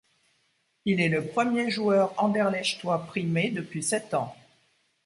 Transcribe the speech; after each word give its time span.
Il 0.85 0.99
est 0.99 1.09
le 1.09 1.23
premier 1.23 1.69
joueur 1.69 2.15
anderlechtois 2.17 3.05
primé 3.05 3.51
depuis 3.51 3.83
sept 3.83 4.15
ans. 4.15 4.35